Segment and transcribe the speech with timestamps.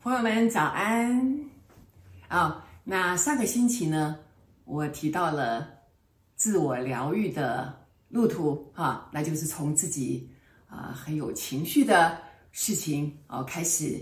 [0.00, 1.40] 朋友们早安
[2.28, 4.16] 啊、那上个星期呢，
[4.64, 5.68] 我提到了
[6.34, 7.74] 自我疗愈的
[8.08, 10.28] 路途哈、那就是从自己
[10.68, 12.18] 啊、很有情绪的
[12.52, 13.98] 事情哦开始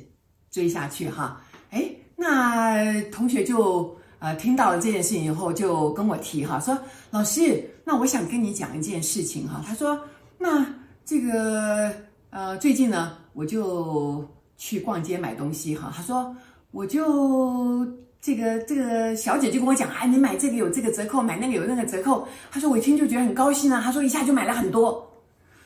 [0.50, 1.40] 追下去哈。
[1.70, 6.78] 哎、那同学就呃听到了这件事情以后，就跟我提哈，说
[7.10, 9.62] 老师，那我想跟你讲一件事情哈。
[9.66, 10.00] 他说，
[10.38, 10.66] 那
[11.04, 11.92] 这个
[12.30, 14.24] 呃最近呢，我就。
[14.58, 16.34] 去逛街买东西哈，他说
[16.70, 17.86] 我就
[18.22, 22.26] 这个这个小姐就跟我讲哎，你买这个有这个折扣，买那个有那个折扣。
[22.50, 25.06] 他说我一听就觉得很高兴啊，他说一下就买了很多。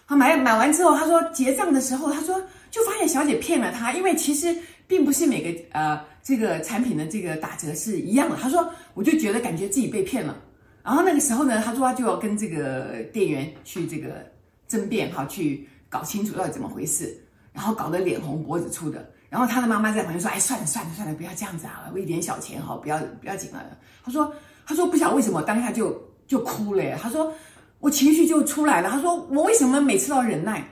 [0.08, 4.52] 他买买完之后，他说结账的时候，他说就发现小姐骗了他，因为其实
[4.88, 8.36] 并不是每个呃这个产品的这个打折是一样的。
[8.36, 10.36] 他说我就觉得感觉自己被骗了。
[10.82, 14.24] 然后那个时候呢，他说他就要跟这个店员去这个
[14.66, 17.16] 争辩哈，去搞清楚到底怎么回事。
[17.52, 24.32] 然后搞得脸红脖子粗的，然后他的妈妈在旁边说：“哎，算了算了算了，不要这样子啊，为一点小钱哈，不要不要紧了。”他说
[24.64, 26.96] ：“他说不晓得为什么当下就就哭了。
[26.96, 27.34] 他说
[27.80, 28.88] 我情绪就出来了。
[28.88, 30.64] 他说我为什么每次都要忍耐？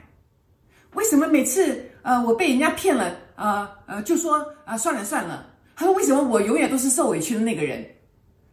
[0.95, 5.47] 为什么每次呃我被人家骗了呃呃就说啊、呃、算了算了？
[5.75, 7.87] 他说为什么我永远都是受委屈的那个人？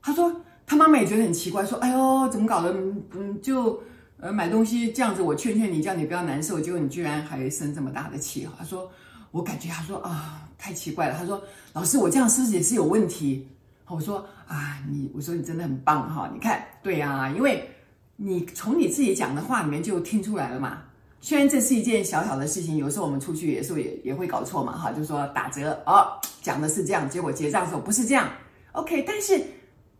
[0.01, 0.33] 他说
[0.65, 2.71] 他妈妈也觉得很奇怪，说哎呦怎么搞的？
[3.13, 3.77] 嗯就。”
[4.17, 8.47] 呃，买东西这样子，我劝劝你，叫你不要难受，结果你居然还生这么大的气。
[8.57, 8.89] 他说，
[9.31, 11.17] 我感觉他说啊，太奇怪了。
[11.19, 13.45] 他说，老师，我这样是不是也是有问题？
[13.87, 16.31] 我说啊，你，我说你真的很棒哈。
[16.33, 17.69] 你看，对呀，因为
[18.15, 20.81] 你从你自己讲的话里面就听出来了嘛。
[21.25, 26.05] 虽然这是一件小小的事情，有时候我们出去有时候也也会搞错嘛哈，就是说打折哦，
[26.43, 28.29] 讲的是这样，结果结账的时候不是这样。
[28.73, 29.43] OK，但是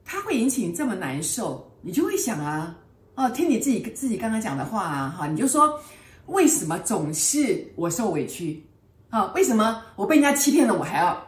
[0.03, 2.77] 它会引起你这么难受，你就会想啊。
[3.15, 5.79] 哦，听你自己自己刚刚讲的话啊，哈，你就说
[6.27, 8.63] 为什么总是我受委屈？
[9.09, 11.19] 啊，为什么我被人家欺骗了，我还要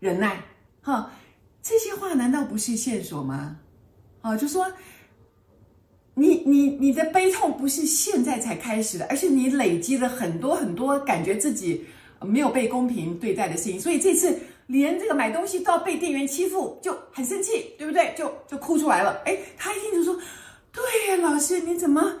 [0.00, 0.42] 忍耐？
[0.82, 1.12] 哈，
[1.62, 3.56] 这些话难道不是线索吗？
[4.20, 4.66] 啊，就说
[6.18, 11.84] 你你你的悲痛不是现在才开始的，而是你累积了很多很多感觉自己
[12.20, 14.36] 没有被公平对待的事情，所以这次
[14.66, 18.12] 连这个买东西都要被店员欺负，就很生气，对不对？
[18.18, 19.22] 就就哭出来了。
[19.24, 20.20] 哎，他一听就说。
[20.70, 22.12] 对呀，老师，你怎么？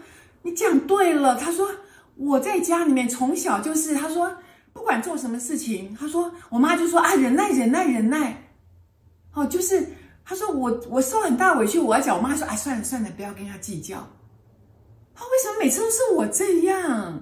[0.42, 1.36] 你讲对了。
[1.36, 1.68] 他说
[2.16, 4.34] 我在家里面从小就是，他说
[4.72, 8.42] 不管做什么事情，他说我妈就说啊，忍耐，忍耐，忍耐。
[9.34, 9.86] 哦，就是
[10.28, 14.06] 他说我我受很大委屈，我要讲，我妈说啊，算了算了，不要跟他计较。
[15.14, 17.18] 他为什么每次都是我这样？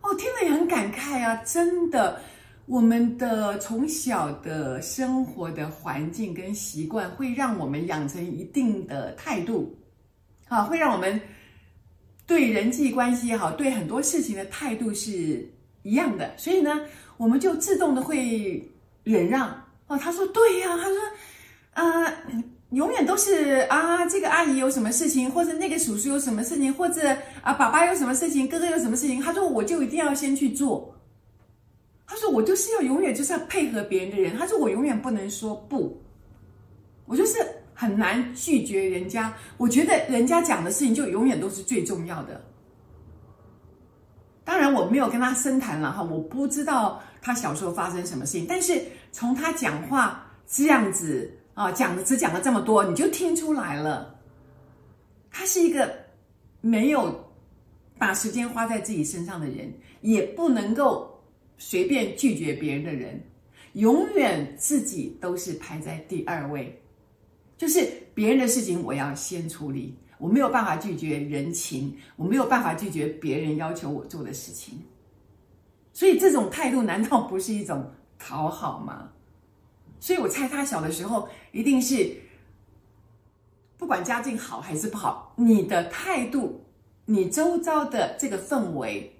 [0.00, 2.20] 哦，听了也很感慨啊，真的，
[2.66, 9.72] 我们的从小的生活的环境跟习惯，会让我们养成一定的态度。
[10.48, 11.20] 啊，会让我们
[12.26, 15.48] 对人际关系也好，对很多事情的态度是
[15.84, 16.80] 一样的，所以呢，
[17.16, 18.60] 我们就自动的会
[19.04, 19.48] 忍让。
[19.86, 20.96] 哦，他说对呀，他说，
[21.74, 22.12] 呃，
[22.70, 30.94] 永远都是啊，这个阿姨有什么事情，或者那个叔叔有什么事情，或者啊，爸爸有什么事情，哥哥有什么事情，他说我就一定要先去做。
[32.06, 36.00] 他说我就是要永远就是要配合别人的人，他说我永远不能说不，
[37.06, 37.38] 我就是。
[37.74, 42.40] 很难拒绝人家，我觉得人家讲的事情就永远都是最重要的。
[44.44, 54.18] 当然我没有跟他深谈了哈，我不知道他小时候发生什么事情，但是从他讲话这样子啊，讲的只讲了这么多，你就听出来了，
[55.30, 55.94] 他是一个
[56.60, 57.30] 没有
[57.98, 61.22] 把时间花在自己身上的人，也不能够
[61.58, 63.22] 随便拒绝别人的人，
[63.74, 66.78] 永远自己都是排在第二位。
[67.58, 69.96] 就是别人的事情，我要先处理。
[70.18, 74.78] 我没有办法拒绝人情，我没有办法拒绝别人要求我做的事情。
[75.92, 77.88] 所以这种态度难道不是一种
[78.18, 79.10] 讨好吗？
[80.02, 82.12] 所以我猜他小的时候一定是，
[83.78, 86.64] 不管家境好还是不好，你的态度，
[87.04, 89.14] 你周遭的这个氛围，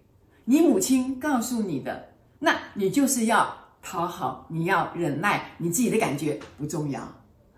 [0.45, 2.09] 你母亲告诉你的，
[2.41, 7.01] 那你就是要讨好，你要忍耐，你自己的感觉不重要。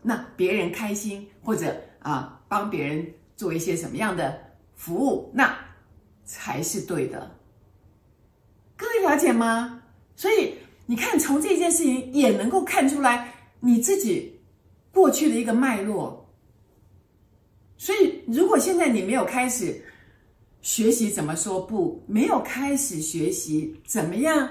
[0.03, 4.39] 那别人开心，或者啊帮别人做一些什么样的
[4.75, 5.57] 服务，那
[6.27, 7.35] 才是对的。
[8.77, 9.81] 各位了解吗？
[10.15, 10.57] 所以
[10.87, 14.39] 你看，从这件事情也能够看出来你自己
[14.93, 16.29] 过去的一个脉络。
[17.77, 19.83] 所以，如果现在你没有开始
[20.63, 24.49] 学习怎么说不，没有开始学习怎么样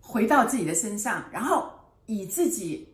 [0.00, 1.70] 回到自己的身上，然后
[2.06, 2.88] 以自己。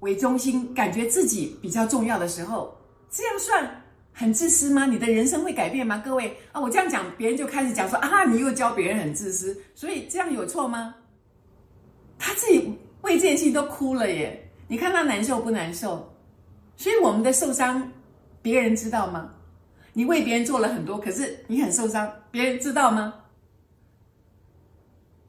[0.00, 2.72] 为中心，感觉自己比较重要的时候，
[3.10, 3.68] 这样算
[4.12, 4.86] 很自私吗？
[4.86, 6.00] 你的人生会改变吗？
[6.06, 10.94] 各位啊，我这样讲，别人就开始讲说啊，你又教别人很自私，所以这样有错吗？
[12.18, 12.72] 他自己
[13.02, 16.12] 为这件事情都哭了耶，你看他难受不难受？
[16.76, 17.90] 所以我们的受伤，
[18.42, 19.32] 别人知道吗？
[19.92, 23.14] 你为别人做了很多，可是你很受伤，别人知道吗？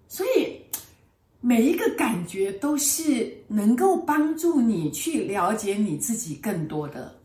[0.07, 0.61] 所以
[1.39, 7.15] 每一个感觉都是能够帮助你去了解你自己更多的。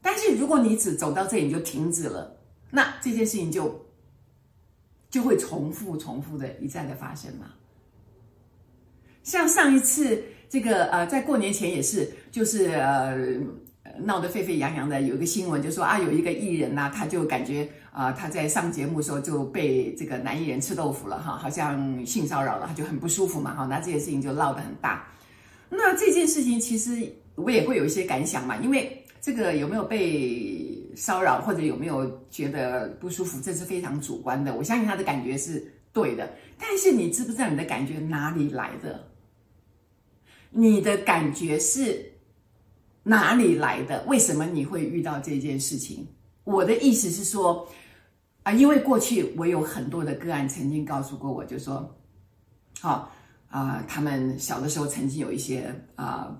[0.00, 2.34] 但是如果你只走到这里你就停止了，
[2.70, 3.84] 那这件事情就
[5.10, 7.50] 就会重复、重复的一再的发生嘛。
[9.22, 13.16] 像上一次这个呃，在过年前也是，就是呃
[13.98, 25.06] 闹得沸沸扬扬的，有一个新闻就说啊，有一个艺人呐、他就感觉啊、他在上节目的时候就被这个男艺人吃豆腐了哈，好像性骚扰了，他就很不舒服嘛哈，那这件事情就闹得很大。
[25.68, 28.96] 那这件事情其实我也会有一些感想嘛，因为。
[29.22, 34.54] 这个有没有被骚扰，或者有没有觉得不舒服，这是非常主观的。
[34.54, 35.62] 我相信他的感觉是
[35.92, 39.06] 对的，但是你知不知道你的感觉哪里来的？
[40.50, 42.04] 你的感觉是
[43.02, 44.04] 哪里来的？
[44.06, 46.06] 为什么你会遇到这件事情？
[46.44, 47.66] 我的意思是说，
[48.42, 51.96] 啊，因为过去我有很多的个案曾经告诉过我，就说，
[52.80, 53.10] 好
[53.48, 56.36] 啊，他们小的时候曾经有一些啊。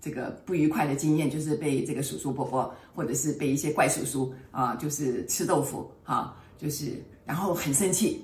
[0.00, 8.22] 这个不愉快的经验就是被这个叔叔伯伯，或者是被一些怪叔叔啊，就是吃豆腐啊，就是然后很生气。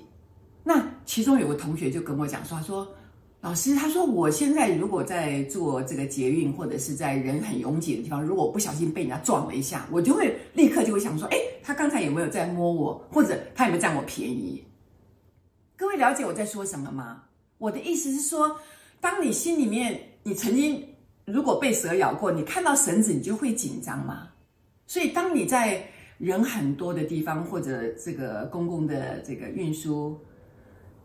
[0.63, 2.87] 那其中有个同学就跟我讲说：“他说
[3.41, 14.63] 老师，他说我现在如果在做这个捷运或者是在人很拥挤的地方，如果不小心被人家撞了一下，我就会立刻就会想说：哎，他刚才有没有在摸我，或者他有没有占我便宜？
[15.75, 17.23] 各位了解我在说什么吗？
[17.57, 18.55] 我的意思是说，
[18.99, 20.87] 当你心里面你曾经。
[21.23, 24.27] 如果被蛇咬过，你看到绳子，你就会紧张吗？
[24.87, 30.19] 所以，当你在人很多的地方，或者这个公共的这个运输、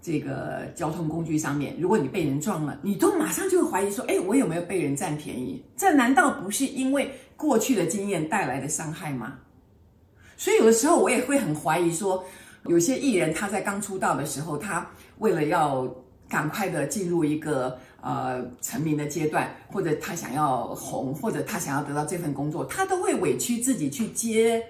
[0.07, 9.35] 这个交通工具上面，如果你被人撞了，你都马上就会怀疑说：“哎，我有没有被人占便宜？”这难道不是因为过去的经验带来的伤害吗？
[10.37, 12.25] 所以，有的时候我也会很怀疑说，
[12.67, 14.89] 有些艺人他在刚出道的时候，他
[15.19, 15.93] 为了要
[16.29, 17.77] 赶快的进入一个。
[18.03, 24.63] 呃，成名的阶段，或者他想要红，或者他想要得到这份工作，他都会委屈自己去接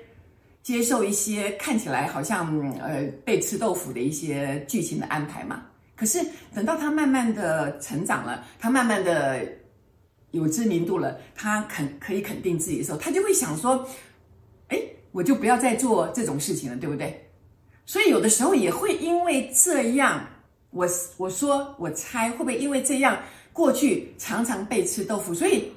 [0.66, 5.62] 接受一些看起来好像呃被吃豆腐的一些剧情的安排嘛。
[5.94, 6.18] 可是
[6.52, 9.46] 等到他慢慢的成长了，他慢慢的
[10.32, 13.88] 有知名度了，他肯可以肯定自己的时候，他就会想说，
[14.66, 14.76] 哎，
[15.12, 17.24] 我就不要再做这种事情了，对不对？
[17.84, 20.26] 所以有的时候也会因为这样。
[20.70, 20.84] 我
[21.16, 23.16] 我说我猜会不会因为这样，
[23.52, 25.70] 过去常常被吃豆腐，所以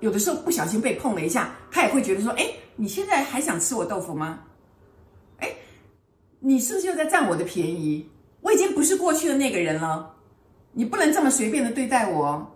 [0.00, 2.46] 有的时候不小心被碰了一下，他也会觉得说：哎，
[2.76, 4.40] 你现在还想吃我豆腐吗？
[5.38, 5.50] 哎，
[6.38, 8.08] 你是不是又在占我的便宜？
[8.40, 10.14] 我已经不是过去的那个人了，
[10.72, 12.46] 你不能这么随便的对待我，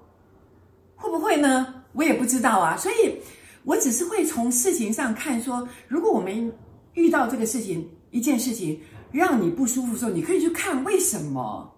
[0.96, 1.82] 会不会呢？
[1.92, 3.20] 我也不知道啊，所以
[3.64, 6.52] 我只是会从事情上看说，如果我们
[6.94, 11.74] 遇到这个事情，一件事情让你不舒服的时候，你可以去看为什么。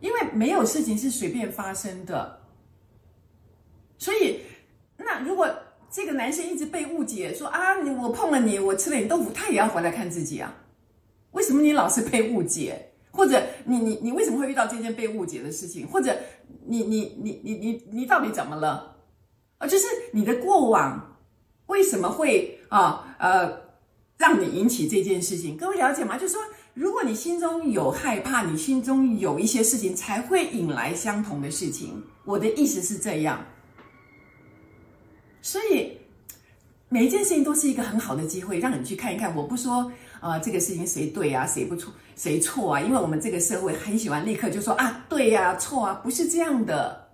[0.00, 2.36] 因为没有事情是随便发生的，
[3.98, 4.40] 所以
[5.04, 5.48] 那如果
[5.90, 10.54] 这个男生一直被误解，说啊你，我碰了你，我吃了你豆腐，他也要回来看自己啊。
[11.32, 12.92] 为什么你老是被误解？
[13.10, 15.86] 或者你你你为什么会遇到这件被误解的事情？
[15.86, 16.16] 或者
[16.66, 18.96] 你你你你你你到底怎么了？
[19.58, 21.18] 啊，就是你的过往
[21.66, 23.52] 为什么会啊呃
[24.16, 25.56] 让你引起这件事情？
[25.56, 26.16] 各位了解吗？
[26.16, 26.42] 就是说。
[26.74, 32.02] 如果你心中有害怕，你心中有一些事情，才会引来相同的事情。
[32.24, 33.44] 我的意思是这样，
[35.42, 35.92] 所以
[36.88, 39.36] 每一件事情都是一个很好的机会，让你去看一看。
[39.36, 42.80] 我不说啊、这个事情谁对啊，谁不错，谁错啊？
[42.80, 47.06] 因为我们这个社会很喜欢立刻就说啊，对呀、错啊，不是这样的，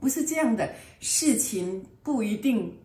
[0.00, 2.76] 不是这样的，事情不一定。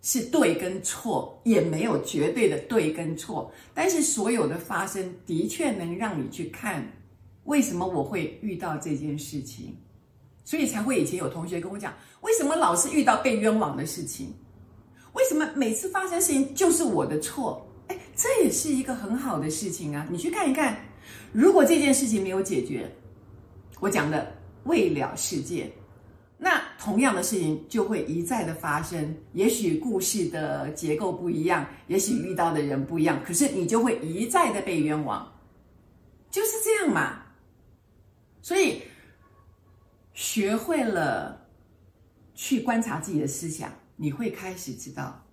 [0.00, 6.86] 是对跟错，也没有绝对的对跟错，但是所有的发生的确能让你去看，
[7.44, 9.76] 为什么我会遇到这件事情，
[10.48, 14.34] 所以才会以前有同学跟我讲，为什么老是遇到被冤枉的事情，
[15.12, 17.70] 为什么每次发生事情就是我的错？
[17.88, 20.74] 哎，这也是一个很好的事情啊，你去看一看，
[21.32, 22.90] 如果这件事情没有解决，
[23.78, 25.70] 我讲的未了世界。
[26.38, 35.30] 那同样的事情就会一再的发生，也许故事的结构不一样，也许遇到的人不一样，可是你就会一再的被冤枉，
[36.30, 37.22] 就是这样嘛。
[38.40, 38.80] 所以
[40.18, 41.46] 学会了
[42.34, 45.24] 去观察自己的思想，你会开始知道，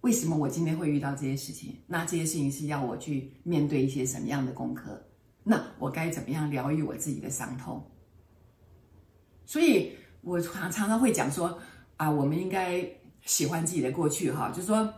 [0.00, 1.76] 为什么我今天会遇到这些事情？
[1.86, 5.06] 那这些事情是要我去面对一些什么样的功课？
[5.44, 7.84] 那我该怎么样疗愈我自己的伤痛？
[9.44, 9.92] 所以
[10.22, 11.58] 我常常常会讲说
[11.98, 12.82] 啊，我们应该
[13.26, 14.90] 喜欢自己的过去哈，就是说，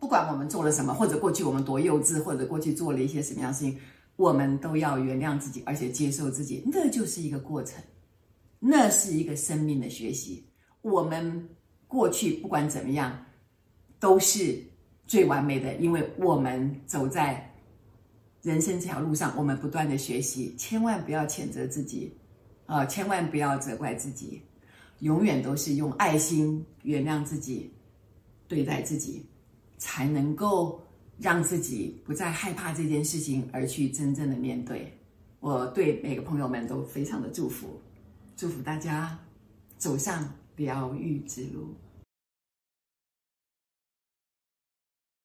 [0.00, 3.78] 不管我们做了什么，或者过去我们多幼稚，或者过去做了一些什么样的事情，
[4.16, 7.82] 我们都要原谅自己，而且接受自己，那就是一个过程，
[8.58, 10.46] 那是一个生命的学习。
[10.80, 11.48] 我们
[11.86, 13.18] 过去不管怎么样。
[14.02, 14.60] 都是
[15.06, 17.54] 最完美的，因为我们走在
[18.42, 22.12] 人生这条路上，我们不断的学习，千万不要谴责自己，
[22.66, 24.42] 啊、千万不要责怪自己，
[24.98, 27.72] 永远都是用爱心原谅自己，
[28.48, 29.24] 对待自己，
[29.78, 30.82] 才能够
[31.22, 34.92] 让自己不再害怕这件事情，而去真正的面对。
[35.38, 37.80] 我对每个朋友们都非常的祝福，
[38.36, 39.16] 祝福大家
[39.78, 41.74] 走上疗愈之路。